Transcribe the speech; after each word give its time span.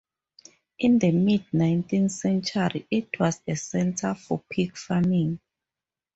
In 0.79 0.97
the 0.97 1.11
mid 1.11 1.45
nineteenth 1.53 2.11
century 2.11 2.87
it 2.89 3.19
was 3.19 3.39
a 3.47 3.55
centre 3.55 4.15
for 4.15 4.43
pig 4.49 4.75
farming. 4.75 5.39